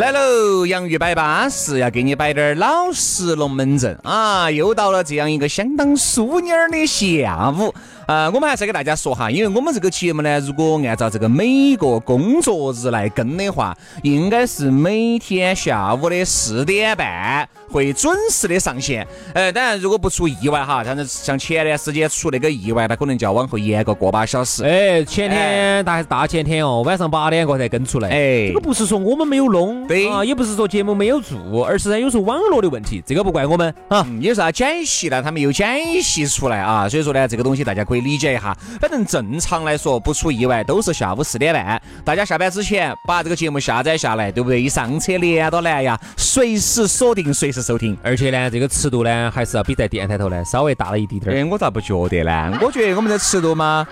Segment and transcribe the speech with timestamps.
[0.00, 4.50] 来喽，洋芋摆巴适，要给你摆点老实龙门阵啊！
[4.50, 7.74] 又到了这样一个相当淑女儿的下午。
[8.10, 19.06] 呃，我们还是给大家说哈，因为我们这个节目呢，如果按照这个每个工作日来更的话，应该是每天下午的四点半会准时的上线。
[19.32, 24.64] 呃，当然如果不出意外哈，像像前段时间出那个意外，它可能就要往后延个个把小时。
[24.64, 28.08] 哎，前天大还是大前天哦，晚上八点过才更出来。
[28.08, 34.04] 哎，这个不是说我们没有弄，对啊，也不是说节目没有做，而是呢有时候网络的问题，这个不怪我们啊。
[34.04, 35.22] 嗯有啥剪辑呢？
[35.22, 35.68] 他没有剪
[36.02, 38.56] 辑出来啊，所以说呢，这个东西大家可以理解一下。
[38.80, 44.60] 反正正常来说，不出意外都是下午四点半，大家下班之前把这个节目下载下来，对不对？
[44.60, 47.96] 一上车连到蓝牙，随时锁定，随时收听。
[48.02, 51.38] 而且呢，这个尺度呢，还是要比在电台头呢稍微大了一滴点儿。
[51.38, 52.58] 哎，我咋不觉得呢？
[52.60, 53.86] 我觉得我们的尺度嘛，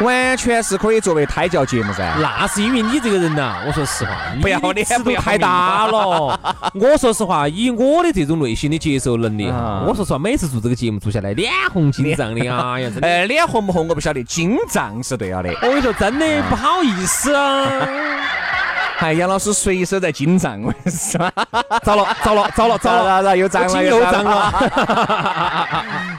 [0.04, 2.14] 完全是可以作为胎教节目噻。
[2.20, 6.38] 那是因为你这个人呐，我说实话，不要脸不要太大了。
[6.74, 13.08] 我说实话，以我的这种内心的接受能力哈啊，我说实话，每次做这个节目做下来，脸红紧张的，哎呀，真的。
[13.08, 15.50] 呃， 脸红不红我不晓得，经胀是对了的。
[15.62, 17.68] 我跟你说，真的不好意思啊！
[18.98, 21.32] 哎，杨老师随手在经胀，我跟你说，
[21.84, 24.52] 糟了，糟了，糟了，糟了， 了，又涨了，又涨了。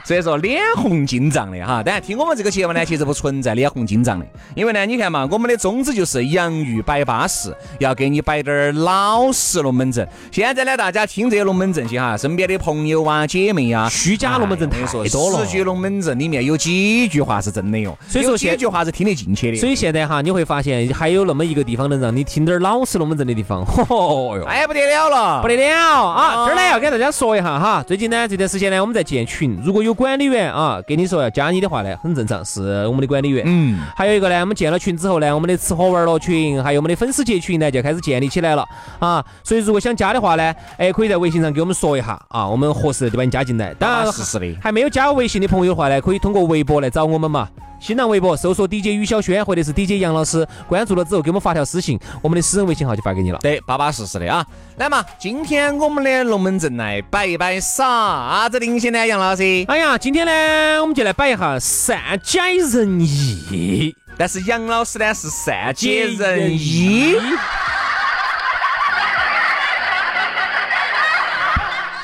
[0.02, 10.08] 所以说脸红筋胀的哈，当然听我们这个节目呢，其实不存在脸红筋胀的，因为呢，你看嘛，我们的宗旨就是洋芋摆巴适，要给你摆点儿老实龙门阵。
[10.32, 19.58] 现在呢，大家听这些龙门阵些哈，身边的朋友啊、姐妹啊，虚假龙门阵太多了十句龙门阵里面有几句话是真的哟，所以说几句话是听得进去的。
[19.58, 24.44] 所以现在哈，你会发现还有那么一个地方能让你听点儿老实龙门阵的地方，嚯 哟！
[24.44, 26.46] 哎不得了了，不得了啊！
[26.46, 33.44] 这儿呢要给大家说一下哈，最近呢这段时间呢我们在建群，如果有管理员啊跟你说要加你的话呢，很正常，是我们的管理员。
[33.46, 38.64] 嗯，还有一个呢，我们建了群之后呢，我们的吃喝玩乐群，还有我们的粉丝节群呢，就开始建立起来了
[38.98, 39.24] 啊。
[39.42, 43.74] 所以如果想加的话呢，哎，可以在微信上给我们说一下啊，我们合适的就把你加进来。
[43.74, 47.48] 当然巴适适的还没有加微信的朋友的话呢，可以通过微博来找我们嘛。
[47.80, 53.38] 新浪微博搜索 DJ 于小轩或者是 DJ 杨老师，关注了之后给我们发条私信，我们的私人微信号就发给你了。
[53.40, 54.46] 对，巴巴适适的啊。
[54.76, 59.06] 来嘛，今天我们的龙门阵来摆一摆啥子东西呢？
[59.06, 62.38] 杨老师，哎呀，今天呢，我们就来摆一下善解
[62.70, 63.96] 人意。
[64.18, 67.16] 但是杨老师呢是善解人意。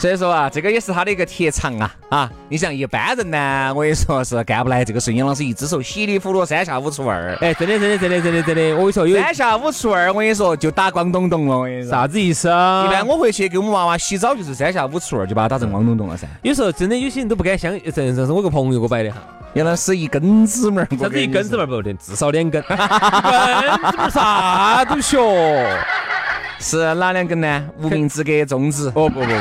[0.07, 2.31] 所以说啊，这个也是他的一个特长啊啊！
[2.49, 5.13] 你像一般人呢，我跟你说是干不来这个事。
[5.15, 11.59] 杨老师一只手稀里糊涂三下五除二，哎，真的，真的，真的，真的，真的，我跟你说有三下五除二，我跟你说就打光咚咚了。
[11.59, 12.87] 我跟你说，啥子意思啊？
[12.87, 16.29] 一般我回去给我们娃娃洗澡就是三下五除二就把它打成光咚咚了噻。
[16.43, 19.21] 有时候真的有些人都不敢相，这这是我个朋友给我摆的哈。
[19.55, 22.63] 杨老师一根指拇儿，啥子一根指门门儿不对，至少两根。
[22.69, 25.19] 根指门儿啥都学。
[26.59, 27.65] 是哪两根呢？
[27.83, 28.87] 无名指跟中指。
[28.95, 29.33] 哦不不不不，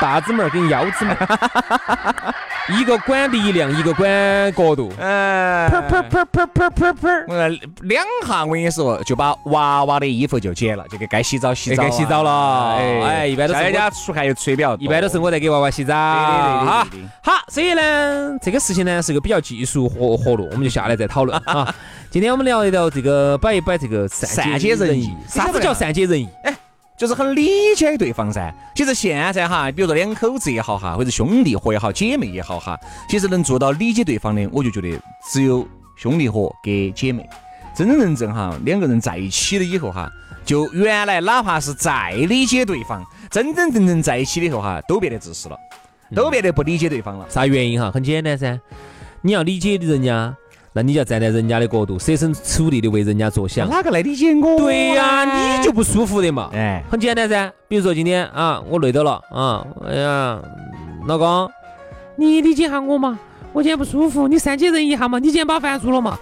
[0.00, 2.34] 大指门儿跟腰指门儿，
[2.78, 4.06] 一个管力量，一个管
[4.54, 4.92] 角度。
[4.98, 7.24] 嗯，噗噗噗噗噗噗噗。
[7.28, 7.48] 我
[7.82, 12.76] 两下，我跟你说，就把娃娃的衣服就剪了，就给该洗澡洗澡啊，该洗澡了
[13.06, 15.94] 哎一般都是大我家出汗又吹比较多，一般都是我在给娃娃洗澡。
[15.94, 21.74] 对对对对哈对对好，所以呢，这个事情呢是个比较技术活活路，我们就下来再讨论 啊。
[22.10, 26.28] 今天我们聊一聊这个摆一摆这个善善解人意啥子叫善解人意？
[26.96, 28.54] 就是很理解对方噻。
[28.74, 32.78] 其实现在哈，比如说两口子也好哈，或者兄弟伙也好，姐妹也好哈，
[33.08, 34.98] 其实能做到理解对方的，我就觉得
[35.30, 35.66] 只有
[35.96, 37.28] 兄弟伙跟姐妹。
[37.74, 40.10] 真真正正哈，两个人在一起了以后哈，
[40.46, 45.58] 就原来哪怕是再理解对方，真真正正在一起了以后哈，都变得自私了，
[46.14, 47.26] 都变得不理解对方了。
[47.28, 47.90] 啥原因哈？
[47.90, 48.58] 很简单噻，
[49.20, 50.34] 你要理解人家，
[50.76, 53.66] 那你就要站在人家的角度，设身处地的为人家着想。
[53.66, 54.58] 哪个来理解我？
[54.58, 56.50] 对呀、你就不舒服的嘛。
[56.52, 60.38] 哎，很简单噻，比如说今天啊，我累到了啊，哎呀，
[61.06, 61.50] 老公，
[62.16, 63.18] 你理解下我嘛？
[63.54, 65.18] 我今天不舒服，你善解人意一下嘛？
[65.18, 66.18] 你今天把饭做了嘛？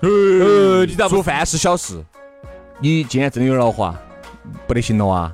[0.00, 2.02] 呃，你咋做饭是小事，
[2.80, 3.94] 你今天真的有点恼火啊，
[4.66, 5.30] 不得行了啊！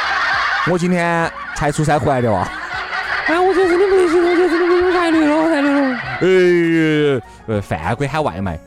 [0.72, 2.50] 我今天才出差回来的哇，
[3.28, 5.68] 哎，我觉得真的不行，我觉得真的不行，太累了，太累
[6.20, 6.26] 呃
[7.14, 7.20] 了。
[7.46, 8.58] 呃，饭可以喊外卖，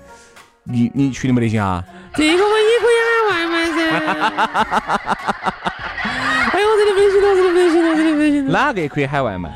[0.63, 1.83] 你你确定没得行啊？
[2.15, 3.75] 这个嘛也可以喊外卖噻。
[6.53, 8.51] 哎呦，真的不行了，真的不行了，真的不行了。
[8.51, 9.49] 哪个也可以喊外卖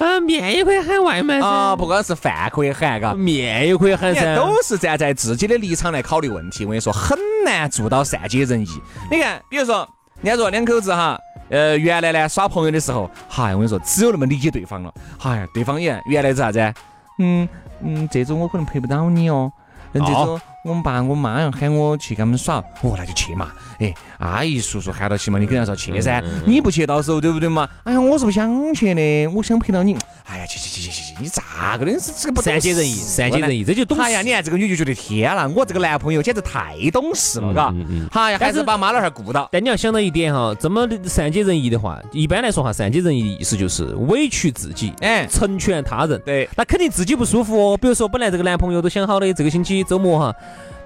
[0.00, 1.46] 啊，面也可以喊外卖噻。
[1.46, 1.76] 啊？
[1.76, 4.34] 不光是饭可以喊，嘎，面也可以喊噻。
[4.34, 6.64] 都是站在自己的立场来考虑问题。
[6.64, 8.66] 我跟你说，很难做到善解人意。
[9.10, 9.88] 你看，比如说，
[10.22, 11.16] 人家说两口子哈，
[11.48, 14.92] 呃，原来呢耍朋友的时候，嗨，我跟你说，只有那么理解对方了。
[15.18, 16.74] 嗨，对方也原来是啥子？
[17.18, 17.48] 嗯
[17.82, 19.50] 嗯，这周我可能陪不到你哦。
[19.92, 23.50] 嗯，这周我们爸我妈要喊我去跟他们耍，哦，那就去嘛。
[23.78, 26.22] 哎，阿姨叔叔喊到起嘛，你肯定要说去噻。
[26.44, 27.66] 你不去到时候对不对嘛？
[27.84, 29.96] 哎呀，我是不想去的，我想陪到你。
[30.30, 31.98] 哎呀，去去去去去去，你咋个的？
[31.98, 34.02] 是这个不善解人意，善解人意，这就懂事。
[34.02, 38.08] 哎呀，你看这个女就觉得天啦，我这个男朋友简直太懂事了，嘎嗯嗯。
[38.12, 39.48] 哎呀，还但是是把妈老汉儿顾到。
[39.50, 46.20] 但你要想到一点哈，这么善解人意的话，一般来说哈，善解人意的意思就是委屈自己，哎成全他人。
[46.26, 47.76] 对，那肯定自己不舒服哦。
[47.78, 50.34] 比如说，本来这个男朋友都想好的，这个星期周末哈，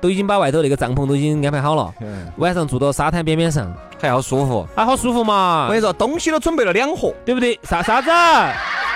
[0.00, 4.64] 都已经把外头那个帐篷都已经安排好了，嗯，晚上住到沙滩边边上，还要舒服。
[4.76, 7.58] 还，好舒服嘛我跟，你说，东西都准备了两盒，对不对？
[7.64, 8.08] 啥啥子？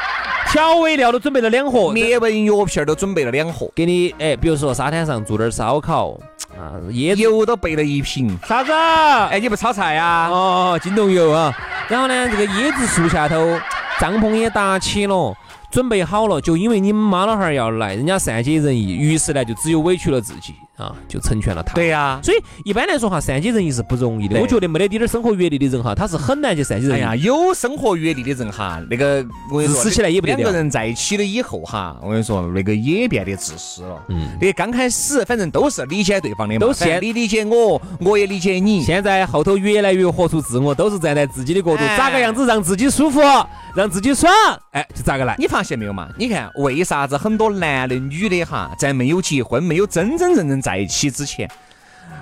[0.53, 6.19] 调味料都准备了两盒，灭蚊药片儿都准备了两盒，给你哎，比如说沙滩上做点儿烧烤
[6.59, 8.39] 啊，椰子油都备了一瓶。
[8.47, 8.73] 啥子？
[8.73, 10.29] 哎，你不炒菜呀？
[10.31, 11.53] 哦，金龙油啊。
[11.89, 13.59] 然后呢，这个椰子树下头，
[14.01, 15.37] 帐篷也搭起了，
[15.71, 16.41] 准备好了。
[16.41, 21.75] 就因为你们妈老汉儿要来，人家善解人意，于是呢，就只有委屈了自己啊，就成全了他。
[21.75, 22.21] 对呀。
[22.23, 24.41] 所以一般来说哈，善解人意是不容易的。
[24.41, 27.03] 我觉得没得点儿生活阅历的人哈，他是很难去善解人意。
[27.03, 34.03] 哎呀，有生活阅历的人哈，那个我跟你说，自私起来也不得两个人在一起了以后哈，我跟你说，那个也变得自私了。
[34.09, 38.83] 嗯，那刚开始反正都是理解对方的嘛，都是你理解我，我也理解你。
[38.83, 43.21] 现在后头越来越活出自我，都是站在自己的角度，哎咋个样子让自己舒服，
[43.75, 44.33] 让自己爽，
[44.73, 45.35] 哎，就咋个来。
[45.39, 46.09] 你发现没有嘛？
[46.19, 51.49] 你看为啥子很多男的女的哈，在没有结婚、没有真真正正在一起之前，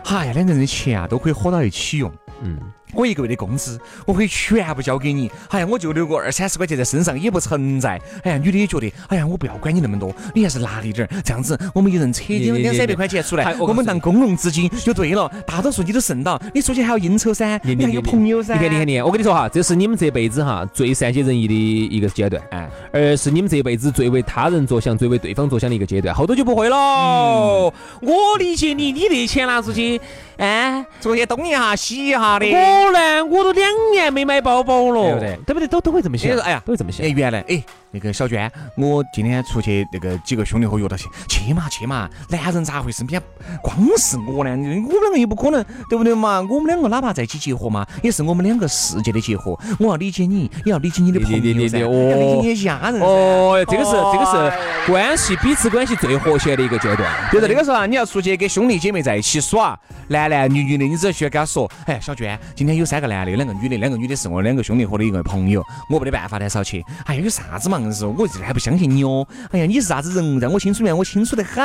[0.04, 2.12] 哎呀，两个人的钱啊都可以合到一起用。
[2.42, 2.60] 嗯，
[2.94, 5.30] 我一个月的工资，我可以全部交给你。
[5.48, 8.00] 哎呀，我就留个二三十块钱在身上也不存在。
[8.22, 15.30] 哎呀，女的也觉得，哎呀，我不要管你那么多，你还是拿一点儿，这样子我们一人扯你你你点两三百块钱出来，我我们当公共资金就对了。
[15.46, 18.54] 大多数你都剩到，你出去还要应酬噻，你还有朋友噻。
[18.54, 26.76] 你看，你看，你看，我跟你说哈，这是你们这辈子哈最善解人意的一个阶段，哎，而是你们这辈子最为他人着想、最为对方着想的一个阶段，后头就不会了。
[26.76, 30.00] 嗯我理解你，你那钱拿出去，
[30.36, 32.46] 哎，出去东一下西一下的。
[32.84, 35.68] 我呢，我都两年没买包包了，对不对对不对？
[35.68, 37.08] 都都会这么想，哎呀都会这么想哎，。
[37.08, 43.22] 原来哎，那个小娟，我今天出去那个几个兄弟伙约到去，去嘛去嘛，男人咋会身边
[43.62, 44.50] 光是我呢？
[44.50, 46.40] 我们两个又不可能，对不对嘛？
[46.50, 49.56] 我们两个哪怕在一起结合嘛，也是我们两个世界的结合。
[49.78, 53.06] 我要理解你，也要理解你的朋友噻，理解哦你的家人噻。
[53.06, 54.50] 哦，这个是这个哎
[54.86, 57.08] 是关系彼此关系最和谐的一个阶段。
[57.32, 66.84] 就是那个时候啊，你要出去跟兄弟姐妹在一起耍，男男女女的，你只需要跟他说，哎，小娟，今天有三个男的，有两个女的，两个女的是我两个兄弟伙的一个朋友，我没得办法的，少去。
[67.04, 67.78] 哎呀，有啥子嘛？
[67.84, 69.26] 硬是我这还不相信你哦。
[69.50, 70.40] 哎呀，你是啥子人？
[70.40, 71.62] 让我清楚点，我清楚得很。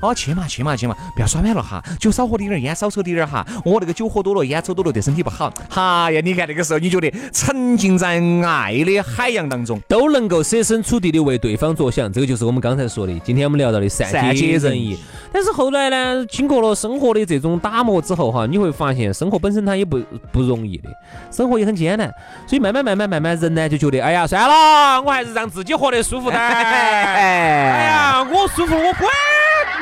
[0.00, 3.46] 哦，去嘛去嘛去嘛，不要耍晚了哈，酒少喝点儿，烟少抽点儿哈。
[3.64, 5.52] 我那个酒喝多了，烟抽多了，对身体不好。
[5.70, 9.80] 哈呀，你看那个时候，你觉得沉浸在爱的海洋当中。
[9.88, 14.98] 都能够设身处地的为对方着想，这个就是我们刚才说的，今天我们聊到的善善解人意。
[15.32, 20.00] 但是后来呢，经过了生活的这种打磨之后哈，你会发现生活本身它也不
[20.30, 20.88] 不容易的，
[21.30, 22.12] 生活也很艰难，
[22.46, 26.36] 所以慢慢慢慢慢慢人呢就觉得，哎呀，算了，我还是让自己活得舒服的。
[26.36, 29.10] 哎呀，我舒服，我管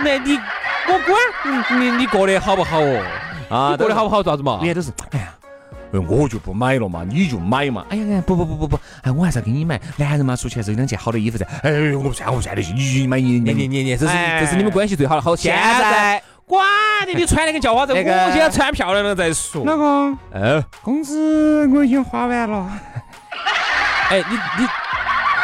[0.03, 0.37] 那你，
[0.89, 3.03] 我管你你过得好不好哦？
[3.49, 4.23] 啊你过得好不好？
[4.23, 4.67] 咋子嘛你？
[4.67, 5.27] 看都是，哎呀。
[5.93, 7.85] 哎我就不买了嘛，你就买嘛。
[7.91, 9.81] 哎呀，哎不不不不不，哎，我还是要给你买。
[9.97, 11.45] 男人嘛，出去还是有两件好的衣服噻。
[11.65, 15.21] 哎，我不穿，我不穿得起，你买你你你你你，这是哎这是你们关系最好的。
[15.21, 16.65] 好，现现在在管
[17.09, 19.65] 你，你穿那个叫花子，我今天穿漂亮了再说。
[19.65, 22.71] 老公，哎，工资我已经花完了，
[24.11, 24.69] 哎，你你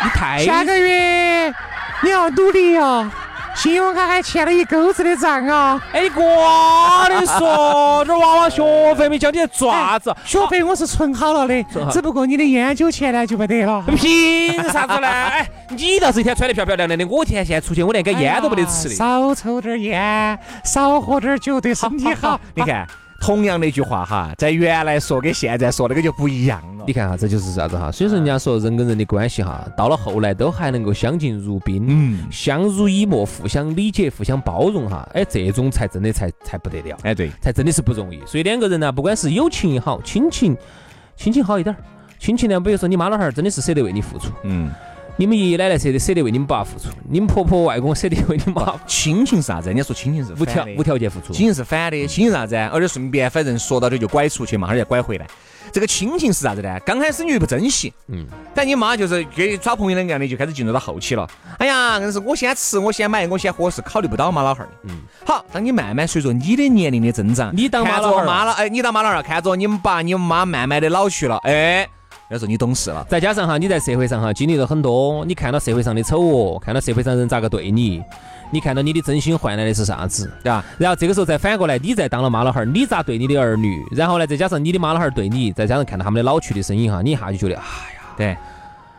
[0.07, 1.53] 你太下个月
[2.03, 3.11] 你要努力哦。
[3.57, 5.83] 信用卡还欠了一钩子的账啊！
[5.91, 10.15] 哎，你瓜的说，这娃娃学费没交，你在做啥子？
[10.27, 13.83] 学费我是存好了的，只不过你的烟酒钱呢就没得了。
[13.97, 15.09] 凭啥子呢？
[15.09, 18.95] 哎，你倒是一天穿得漂漂亮亮的，我天现在出去我连根烟都没得吃的。
[18.95, 22.39] 少抽点烟，少喝点酒，对身体好。
[22.55, 22.87] 你看，
[23.21, 26.93] 同样的一句话哈，在原来说跟现在说那个就不一样了你。
[26.93, 27.91] 看哈，这就是啥子哈？
[27.91, 35.09] 所以说人家说人跟人的关系哈，到了后来都还能够相敬如宾，嗯，相濡以沫，互相理解，互相包容哈。
[35.13, 36.97] 哎，这种才真的才才不得了。
[37.03, 38.21] 哎对，才真的是不容易。
[38.27, 40.57] 所以两个人呢，不管是友情也好，亲情，
[41.17, 41.79] 亲情好一点儿，
[42.19, 44.71] 亲情呢，比如说你妈老汉儿真的是舍得为你付出，嗯，
[45.19, 49.69] 你们爷爷奶奶舍得舍得为你们爸付出，你们婆婆外公舍得为你们妈 亲情是啥子？
[49.69, 51.33] 人家说亲情是无条无条件付出。
[51.33, 52.55] 亲情是反的，亲情啥子？
[52.55, 55.27] 而且顺便反正说到这就拐出去嘛，而且拐回来。
[55.73, 56.79] 这个亲情是啥子呢？
[56.81, 61.27] 刚开始你又不珍惜，嗯，但你妈就是跟耍朋友两个样的，就开始进入到后期了。
[61.59, 64.73] 哎呀，硬是我先吃，我先买，我先喝，是考虑不到妈老汉儿的。
[64.85, 71.89] 嗯，好，当你慢慢随着你的年龄的增长，你当妈老汉儿着妈了，哎，你当妈老汉儿，看着你们爸、你们妈慢慢的老去了，哎，
[72.29, 73.07] 那时候你懂事了。
[73.09, 78.03] 再加上哈，你在社会上哈经历了很多，你看到社会上的丑恶，看到社会上人咋个对你，
[78.51, 80.65] 你看到你的真心换来的是啥子，对吧？
[80.79, 83.85] 然后这个时候再反过来，你再当了妈老汉儿，你咋对你的儿女？
[83.93, 88.37] 然后呢，再加上你的妈老汉儿对你，再加上看到他们的老去的身影哈，你一下就觉得，哎呀，对，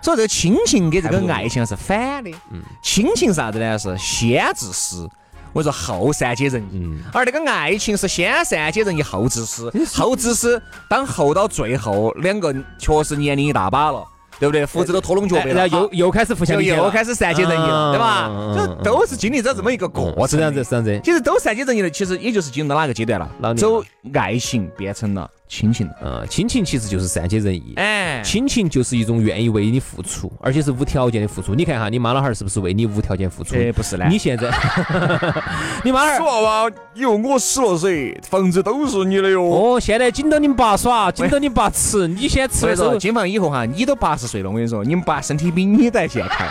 [0.01, 2.31] 所以这个亲情跟这个爱情是反的。
[2.51, 3.77] 嗯，亲情啥子呢？
[3.77, 5.10] 是先自私，
[5.57, 6.83] 我说后善解人意。
[6.83, 14.05] 嗯而那个爱情是先善解人意后自私，后自私当后到最后两个确实年龄一大把了，
[14.39, 14.63] 对不对？
[14.65, 18.27] 胡子都拖拢脚背了，然后又又开始互相又开始善解人意了，嗯对吧？
[18.29, 20.27] 嗯就都是经历着这么一个过程。
[20.27, 21.01] 是这样子，是这样子。
[21.03, 23.83] 其实都善解人意了，其实也就是进入到哪个阶段了走
[24.13, 25.94] 爱情变成了亲情了。
[26.04, 27.74] 嗯，亲情其实就是善解人意。
[27.77, 31.56] 哎，亲情就是一种愿意为你付出，而且是无条件的付出。
[31.56, 33.56] 你看哈，你妈老汉儿是不是为你无条件付出？
[33.56, 34.06] 哎不是呢。
[34.10, 34.51] 你现在
[35.84, 39.44] 你妈老汉儿娃娃，以后我死了噻，房子都是你的哟。
[39.44, 46.48] 哦，现在紧到你们爸耍，紧到你爸吃，你先吃所以说，的时候，金房以后哈，你都八十岁了，我跟你说，你们爸身体比你都还健康。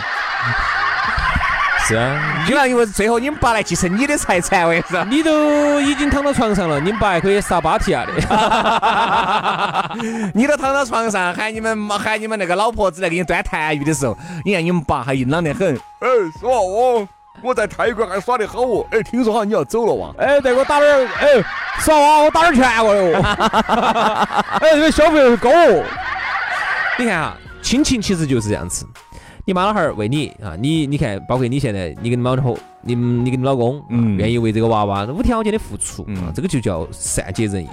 [1.87, 5.05] 是啊，你那以为最后你们爸来继承你的财产，我跟你说。
[5.05, 8.11] 你都已经躺到床上了，你们爸还可以杀芭提亚的。
[10.33, 15.75] 你都躺到床上，喊你们喊你们那个老婆子来给你端痰盂的时候，你看你们爸还硬朗得很。
[15.75, 16.49] 哎，是吧？
[16.49, 17.07] 我
[17.41, 18.85] 我在泰国还耍得好哦。
[18.91, 20.09] 哎，听说好像你要走了哇？
[20.19, 21.41] 哎，再给我打点儿，哎，
[21.79, 23.23] 耍哇，我打点儿拳过来哦。
[24.59, 25.85] 哎，这个消费高哦。
[26.97, 28.85] 你看哈，亲情其实就是这样子。
[29.47, 37.69] 你妈老汉儿为你啊，你你看，包括你现在，你跟你老婆，你你跟你老公，嗯嗯，愿意为这个娃娃无条件的付出，嗯啊，这个就叫善解人意。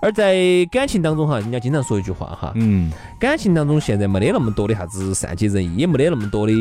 [0.00, 0.34] 而在
[0.70, 2.90] 感情当中哈，人家经常说一句话哈，嗯，
[3.20, 6.52] 感情当中现在没得那么多的啥子善解人意，也没得那么多的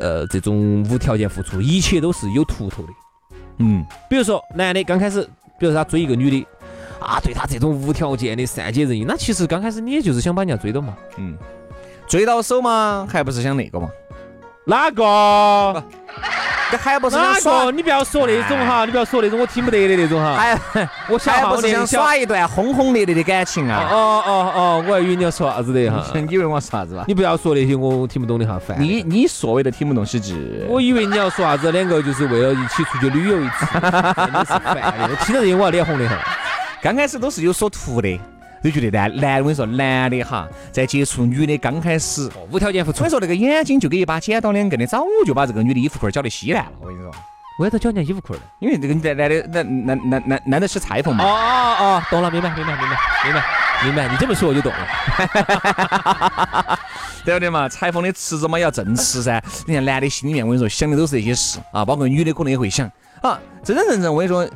[0.00, 2.88] 呃这种无条件付出，一切都是有图头的。
[3.58, 5.22] 嗯，比如说男的刚开始，
[5.60, 6.44] 比如说他追一个女的，
[6.98, 10.96] 啊，对他这种无条件的善解人意，那其实刚开始你也就是想把人家追到嘛。
[11.18, 11.38] 嗯，
[12.12, 13.88] 追到手嘛，还不是想那个嘛？
[14.66, 15.82] 哪个？
[16.70, 20.34] 这还不是哪想耍个？，你不要说那种哈，你不要说那种我听不得的那种哈。
[20.34, 20.58] 哎
[21.08, 23.88] 我还不是想想耍一段轰轰烈烈的感情哦啊？
[23.90, 26.04] 哦哦哦，我还以为你要说啥子的哈。
[26.14, 27.04] 你以为我说啥子吧？
[27.08, 28.78] 你不要说那些我听不懂的哈，烦。
[28.78, 35.08] 你你所谓的听不懂是指我以为你要说啥子，两个就是为了一起出去旅游一次， 真的是烦的。
[35.10, 36.18] 我听到这些我要脸红的很。
[36.82, 38.20] 刚开始都是有所图的，
[38.70, 43.10] 就觉得男男，我跟你说，男的哈，在接触女的刚开始，哦无条件付出所以。
[43.10, 46.72] 说那个眼睛就跟一把剪刀两根的，早就把这个女的衣服裤儿绞得稀烂了。
[46.80, 47.10] 我跟你说，
[47.58, 48.42] 为啥子叫人家衣服裤儿呢？
[48.58, 53.44] 因为这个男男的男男男男男的是裁缝哦嘛，哦哦，懂了，明白明白明白明白
[53.84, 54.78] 明白，你这么说我就懂了。
[57.24, 57.68] 对不对嘛？
[57.68, 59.42] 裁缝的池子嘛要正吃噻。
[59.66, 62.90] 你看男的心里面，我跟你说想的都是这些事啊，包括女的可能也会想
[63.20, 64.48] 啊，真真正正我跟你说，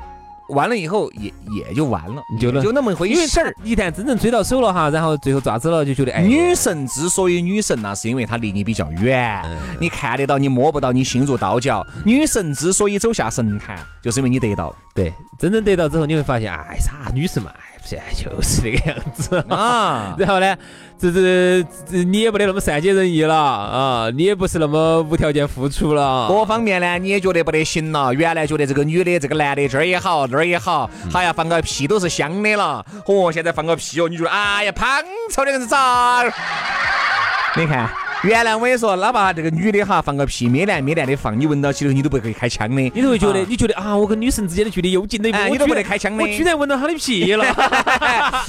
[0.49, 3.55] 完了以后也也就完了，就能就那么回事儿。
[3.65, 11.87] 一旦真正追到手了哈，然后最后咋子了，就觉得哎，女神之所以女神那是因为她离你比较远，嗯你看得到，你摸不到，你心如刀绞。
[12.05, 17.51] 女神之所以走下神坛，就是因为你得到了对，真正得到之后，你会发现，哎，啥女神嘛，
[17.95, 19.45] 哎，不是，就是这个样子。
[19.49, 20.17] 啊。
[20.19, 20.57] 然后呢，
[20.99, 26.27] 这这这你也不得那么善解人意了啊，你也不是那么无条件付出了。
[26.29, 28.13] 各方面呢，你也觉得不得行了。
[28.13, 32.85] 原来觉得这个女的、这个男的这儿也好，那儿也好，嗯还要放个屁都是香的了。
[33.07, 34.89] 哦，现在放个屁哦，你觉得哎呀，胖
[35.31, 36.25] 臭的人是咋？
[37.57, 37.89] 你看，
[38.27, 42.83] 原来我跟你说，哪怕这个女的哈放个屁，咩烂咩烂的放，你闻到起头你都不会开枪的。
[42.93, 47.45] 你都会觉得，啊你觉得啊，我跟女神之间的距离又近了一步，哎你都不得开枪的我居然闻到她的屁了，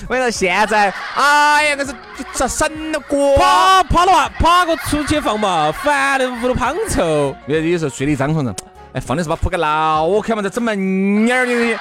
[0.08, 1.94] 我跟你说，现在，哎呀，那是
[2.34, 3.38] 这神了过。
[3.38, 7.36] 爬爬了哇，爬个出去放嘛，烦的屋头胖臭。
[7.46, 8.56] 有有时候睡的一张床上，
[8.94, 11.80] 哎，放的是把铺个牢开嘛，在整门眼儿的。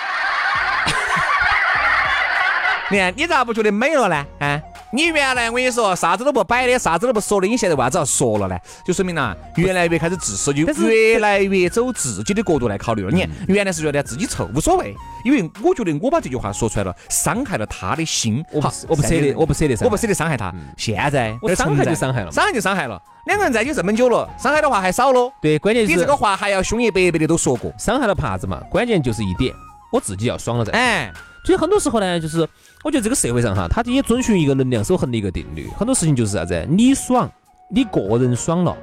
[2.90, 4.26] 你看，你咋不觉得美了呢？
[4.38, 4.60] 啊，
[4.96, 8.58] 你原来我跟你说啥子都不摆的，啥子都不说的，你现在为啥子要说了呢？
[8.82, 13.10] 就说明呐，越来越开始自私，就越来越走自己的角度来考虑了。
[13.10, 18.42] 你看，原来是觉得自己臭无所谓，因为我觉得我把这句话说出来了，伤害了他的心。
[18.44, 20.50] 好我不我不舍得，我不舍得，我不舍得伤害他。
[20.78, 22.98] 现在我伤害就伤害了伤害就伤害了。
[23.26, 25.30] 两个人在一起这么久了，伤害的话还少喽。
[25.42, 27.70] 对，关键是你这个话还要凶一百倍的都说过。
[27.78, 29.54] 伤害了怕子嘛，关键就是一点，
[29.92, 30.72] 我自己要爽了再。
[30.72, 31.12] 哎，
[31.44, 32.48] 所以很多时候呢，就是
[32.86, 35.66] 我觉得这个社会上哈，它也遵循一个能量守恒的一个定律。
[35.76, 36.64] 很多事情就是啥子？
[36.70, 37.28] 你爽，
[37.68, 38.76] 你个人爽了，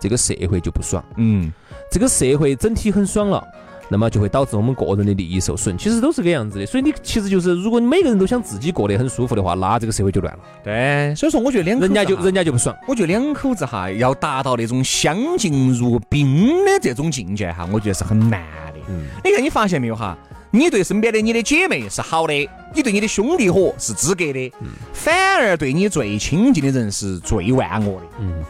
[0.00, 1.04] 这个社会就不爽。
[1.18, 1.52] 嗯，
[1.90, 3.46] 这个社会整体很爽了，
[3.90, 5.76] 那么就会导致我们个人的利益受损。
[5.76, 6.64] 其实都是这个样子的。
[6.64, 12.74] 所以你其实就是，如果你每个人都想自己过得很舒服的话，那这个社会就乱了，对，所以说我觉得两口子人家就人家就不爽。
[12.88, 18.40] 我觉得两口子哈要达到那种相敬如宾的这种境界哈，我觉得是很难
[18.72, 18.80] 的。
[18.88, 20.16] 嗯你看你发现没有哈？
[20.54, 22.34] 你对身边的你的姐妹是好的，
[22.74, 24.52] 你对你的兄弟伙是资格的，
[24.92, 28.06] 反而对你最亲近的人是最万恶的。
[28.20, 28.44] 嗯，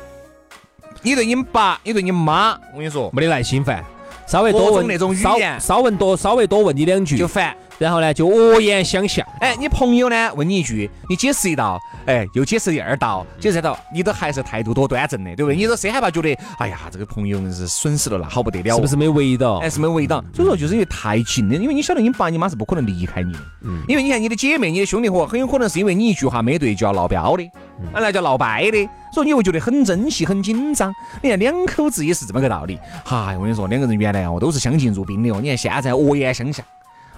[1.00, 3.84] 你对你爸，你对你妈，我跟你说没得耐心烦，
[4.26, 7.56] 稍微多问各种那种语言稍问多稍微多问你两句就，烦。
[7.78, 9.26] 然后呢就恶言相向。
[9.40, 15.56] 哎，你朋友呢问你一句，你解释一道，哎，又解释第二道，解释道，你都还是态度多端正的，对不对？
[15.56, 19.58] 你都谁害怕觉得，哎呀，这个朋友是损失了那好不得了哦，是不是没围到？
[19.58, 27.50] 哎，是没围到，所以说就是因为太近了，因为你晓得你爸你妈是不可能离开你的，嗯因为你看你的姐妹、你的兄弟伙，很有可能是因为你一句话没对就要闹标的，
[27.92, 30.92] 那叫闹掰的，所以你会觉得很珍惜、很紧张。
[31.22, 36.64] 你看两口子也是这么个道理，嗨，我跟你说，两个人原来哦都是相敬如宾的哦，你看现在恶言相向。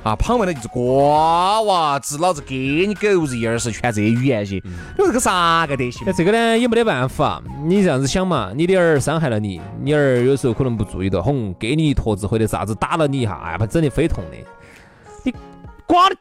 [0.04, 2.56] 啊，旁边的就是瓜娃子，老子给
[2.87, 6.12] 你狗日一耳屎，全这些语言些，嗯你说这个啥个德行那？
[6.12, 14.37] 这个呢也没得办法，你这样子想嘛，你的儿伤害了你，你儿有时候可能不注意到，哄，给你一坨子或者啥子打了你一下，哎整的非痛的，
[15.25, 15.34] 你
[15.87, 16.16] 瓜的，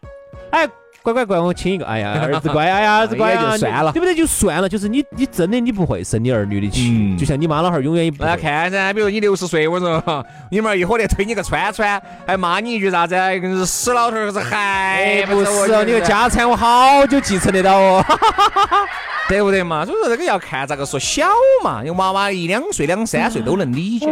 [0.52, 0.70] 哎。
[1.04, 1.86] 乖乖乖，我亲一个。
[1.86, 4.16] 哎呀， 儿子乖，哎呀，儿子乖算了对不对？
[4.16, 4.70] 就算了。
[4.70, 8.24] 就是你，你真的你不会生你儿女的气，嗯就像你妈老汉儿永远也不。
[8.24, 13.16] 看噻，比如你六十岁，我说你们儿一伙的推你个川川，还骂你一句啥子？
[13.66, 14.58] 死老头儿是还
[15.04, 18.06] 哎，不我是哦，你个家产我好久继承得到哦。
[19.30, 19.86] 对不对嘛？
[19.86, 21.28] 所以说这个要看咋个说小
[21.64, 24.08] 嘛，因为娃娃一两岁、两三岁都能理解，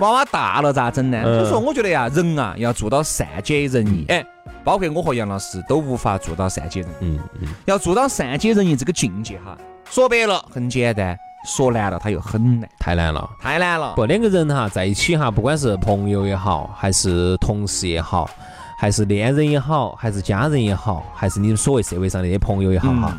[0.00, 1.20] 娃娃大了咋整呢？
[1.24, 4.24] 嗯所以说我觉得呀，人啊要做到善解人意，哎，
[4.66, 6.94] 包括我和杨老师都无法做到善解人意。
[7.02, 9.56] 嗯嗯，要做到善解人意这个境界哈，
[9.88, 13.30] 说白了很简单，说难了它又很难，太难了。
[13.40, 13.94] 太难了。
[13.94, 18.28] 不，两个人哈在一起哈，不管是朋友也好，还是同事也好，
[18.76, 23.16] 还是恋人也好，还是家人也好，还是你们所谓社会上的那些朋友也好哈。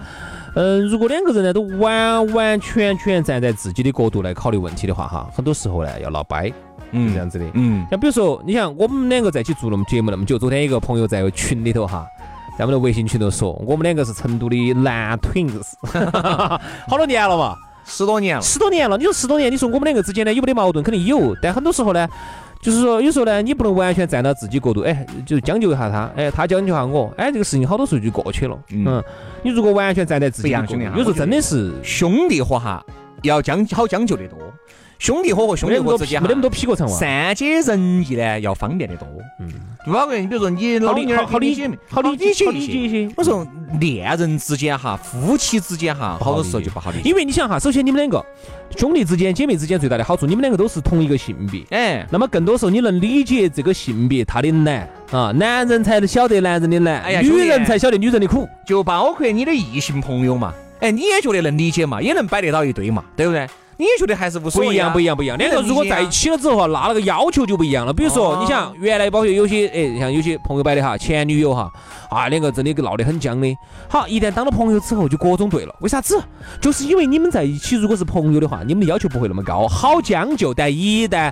[0.56, 6.52] 嗯，如果两个人呢都完完全全站在自己的角度来考虑问题的话哈，很多时候呢要闹掰，
[6.92, 7.46] 嗯是这样子的。
[7.54, 12.06] 嗯，像比如说，你像我们两个在一起做那么节目那么久，昨天一个朋友在群里头哈，
[12.58, 15.62] 在我们的微信群头说，我们两个是成都的男 twins，
[16.88, 18.98] 好多年了嘛，十多年了，十多年了。
[18.98, 20.84] 你说十多年，你说我们两个之间呢有没得矛盾？
[20.84, 22.08] 肯定有，但很多时候呢，
[22.62, 28.58] 就是说有时候呢，你不能完全站到自己角度，哎，就将就一下他，哎，他将就下我，哎，这个事情好多时候就过去了。
[28.72, 29.04] 嗯嗯，
[29.44, 32.84] 你如果完全站在自己兄弟有时候真的是兄弟伙哈
[33.24, 34.38] 要将好将就得多，
[35.00, 37.00] 兄弟伙和兄弟伙之间没那么多劈过肠哇。
[37.00, 39.08] 善解人意呢要方便得多。
[39.40, 39.48] 嗯，
[39.86, 43.14] 就包括你比如说你老妞儿好理跟你姐妹，好理解，好理解一些。
[43.16, 43.46] 我说
[43.80, 47.10] 恋人之间哈，夫妻之间哈，好多时候就不好理解。
[47.10, 48.26] 因为你想哈，首先你们两个
[48.76, 51.62] 兄弟之间、姐妹之间最大的好处，你们两个都是同一个性别。
[51.70, 58.50] 哎，那么更多时候你能理解这个性别他的难啊，男人才能晓得男人的难，哎呀女人才晓得女人的苦。
[58.66, 63.48] 就包括你的异性朋友嘛，哎，你也觉得能理解嘛，也能摆得到一堆嘛，对不对？
[63.78, 65.06] 你也觉得还是无所谓、啊不一样，不一。
[65.06, 65.38] 样，不一样。
[65.38, 67.94] 两个如果在一起了之后哈，那那个要求就不一样了。
[67.94, 71.72] 比如说，哦你想原来包括有些哎，像有些朋友摆的哈，前女友哈，
[72.10, 73.56] 啊，两个真的闹得很僵的。
[73.88, 75.76] 好，一旦当了朋友之后，就各种对了。
[75.82, 76.22] 为啥子？
[76.60, 80.54] 就是因为你们在一起，如果是朋友的话，你们的要求不会那么高，好将就。
[80.54, 81.32] 但一旦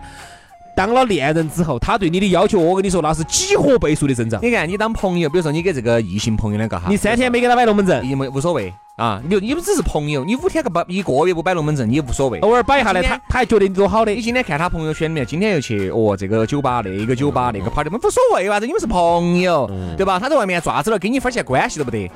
[0.76, 4.40] 当了恋人之后，他对你的要求，我跟你说，那是几何倍数的增长。
[4.44, 12.40] 你看，你当朋友，比如说你给这个异性朋友两个哈，你三天没给他摆龙门阵，也没无所谓啊，你你们只是朋友，你五天个摆一个月不摆龙门阵，你也无所谓。
[12.40, 14.22] 偶尔摆一下呢，他他还觉得你多好的你。
[14.22, 18.58] 今天看他朋友圈里面，今天又去哦这个酒吧那个酒吧那个 party，无所谓吧？
[18.58, 20.18] 这你们是朋友，对吧？
[20.18, 22.10] 他在外面爪子了，跟你一分钱关系都不得。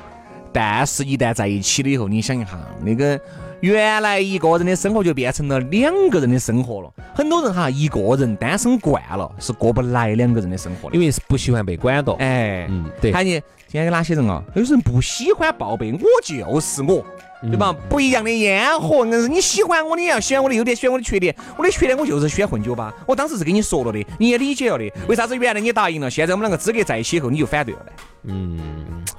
[0.52, 3.20] 但是，一旦在一起了以后，你想一下，那个
[3.60, 6.90] 原来一个人的生活就变成了两个人的生活了。
[7.14, 10.94] 很多人哈，一个人单身惯了，是过不来两个人的生活的。
[10.94, 12.14] 因为是不喜欢被管到。
[12.14, 14.42] 哎，嗯，对，看你今天有哪些人啊？
[14.54, 17.04] 有些人不喜欢报备，我就是我，
[17.42, 17.74] 对吧？
[17.88, 21.34] 不一样的烟火，硬是你喜欢我，你也要喜欢我的优点，喜欢我的缺点。
[21.58, 24.90] 我的缺点我就是喜欢混酒吧，我当时是跟你说了的，你也理解了的。
[25.06, 27.92] 为啥子原来你答应了，现在我们两个资格在一起以后你就反对了呢？
[28.24, 28.58] 嗯，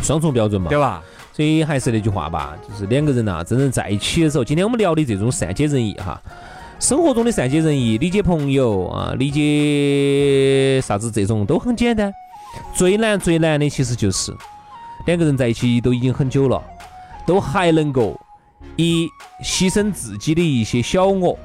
[0.01, 0.67] 双重标准嘛。
[0.67, 1.03] 对吧？
[1.33, 6.21] 所以还是那句话吧，就是两个人呐、真正在一起的时候，今天我们聊的这种善解人意哈，
[6.79, 12.11] 生活中的善解人意，理解朋友啊，理解啥子这种都很简单。
[12.73, 14.35] 最难最难的其实就是
[15.05, 16.61] 两个人在一起都已经很久了，
[17.25, 18.19] 都还能够
[18.75, 19.07] 以
[19.41, 21.39] 牺牲自己的一些小我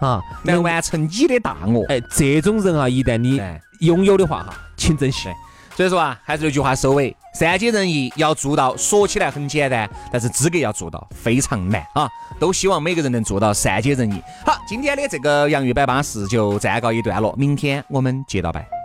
[0.00, 1.84] 啊，来完成你的大我。
[1.88, 5.28] 哎，这种人啊，一旦你哎，拥有的话哈，请珍惜。
[5.74, 12.08] 所以说啊，还是那句话收尾，善解人意要做到，说起来很简单，但是资格要做到非常难啊！
[12.38, 14.22] 都希望每个人能做到善解人意。
[14.44, 18.81] 好，今天的这个洋芋摆巴士就暂告一段落，明天我们接着摆。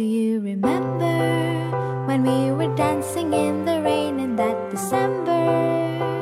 [0.00, 1.12] Do you remember
[2.06, 6.19] when we were dancing in the rain in that December?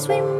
[0.00, 0.39] Swim.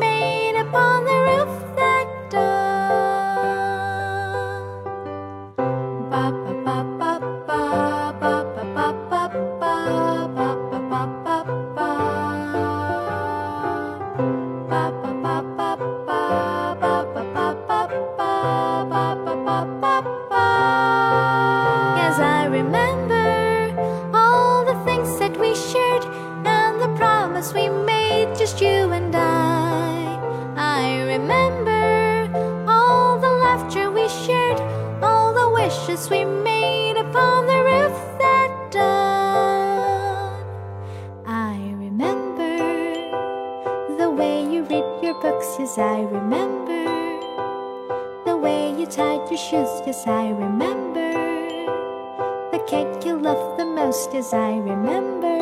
[54.40, 55.36] I remember.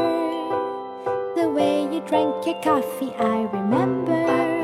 [1.36, 4.57] The way you drank your coffee, I remember.